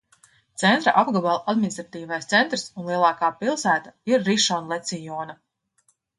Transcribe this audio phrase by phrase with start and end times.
[0.59, 5.39] Centra apgabala administratīvais centrs un lielākā pilsēta ir Rišonlecijona.